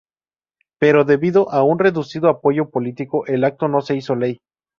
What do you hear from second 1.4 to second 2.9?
a un reducido apoyo